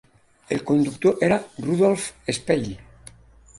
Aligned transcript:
El 0.49 0.63
conductor 0.63 1.19
era 1.21 1.45
Rudolph 1.59 2.07
Speil. 2.39 2.79